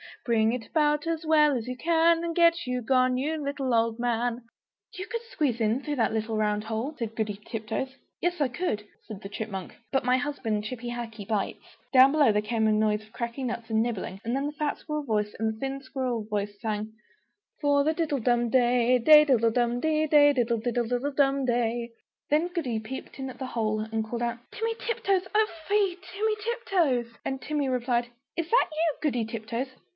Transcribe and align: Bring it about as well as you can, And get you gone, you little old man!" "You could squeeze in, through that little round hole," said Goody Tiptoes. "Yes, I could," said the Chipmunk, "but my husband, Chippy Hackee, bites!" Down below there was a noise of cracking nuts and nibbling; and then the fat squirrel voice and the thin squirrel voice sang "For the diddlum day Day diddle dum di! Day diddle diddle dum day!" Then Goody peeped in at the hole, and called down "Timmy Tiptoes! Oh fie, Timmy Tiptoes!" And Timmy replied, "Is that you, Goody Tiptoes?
Bring 0.25 0.53
it 0.53 0.67
about 0.67 1.05
as 1.07 1.25
well 1.25 1.55
as 1.55 1.67
you 1.67 1.75
can, 1.75 2.23
And 2.23 2.35
get 2.35 2.67
you 2.67 2.81
gone, 2.83 3.17
you 3.17 3.43
little 3.43 3.73
old 3.73 3.97
man!" 3.99 4.43
"You 4.95 5.07
could 5.07 5.21
squeeze 5.31 5.59
in, 5.59 5.81
through 5.81 5.95
that 5.95 6.13
little 6.13 6.37
round 6.37 6.63
hole," 6.65 6.95
said 6.97 7.15
Goody 7.15 7.39
Tiptoes. 7.47 7.95
"Yes, 8.19 8.39
I 8.39 8.47
could," 8.47 8.85
said 9.07 9.21
the 9.21 9.29
Chipmunk, 9.29 9.75
"but 9.91 10.03
my 10.03 10.17
husband, 10.17 10.63
Chippy 10.63 10.89
Hackee, 10.89 11.27
bites!" 11.27 11.77
Down 11.93 12.11
below 12.11 12.31
there 12.31 12.41
was 12.41 12.51
a 12.51 12.59
noise 12.71 13.03
of 13.03 13.11
cracking 13.11 13.47
nuts 13.47 13.69
and 13.69 13.81
nibbling; 13.81 14.19
and 14.23 14.35
then 14.35 14.47
the 14.47 14.51
fat 14.53 14.77
squirrel 14.79 15.03
voice 15.03 15.35
and 15.39 15.53
the 15.53 15.59
thin 15.59 15.81
squirrel 15.81 16.25
voice 16.27 16.59
sang 16.59 16.93
"For 17.59 17.83
the 17.83 17.93
diddlum 17.93 18.49
day 18.49 18.97
Day 18.99 19.25
diddle 19.25 19.51
dum 19.51 19.79
di! 19.79 20.07
Day 20.07 20.33
diddle 20.33 20.57
diddle 20.59 21.11
dum 21.11 21.45
day!" 21.45 21.91
Then 22.29 22.47
Goody 22.47 22.79
peeped 22.79 23.17
in 23.19 23.29
at 23.29 23.37
the 23.39 23.45
hole, 23.47 23.79
and 23.79 24.03
called 24.03 24.21
down 24.21 24.39
"Timmy 24.51 24.73
Tiptoes! 24.79 25.27
Oh 25.33 25.47
fie, 25.67 25.95
Timmy 26.11 26.35
Tiptoes!" 26.43 27.13
And 27.23 27.41
Timmy 27.41 27.69
replied, 27.69 28.07
"Is 28.35 28.49
that 28.49 28.67
you, 28.71 28.97
Goody 29.01 29.25
Tiptoes? 29.25 29.67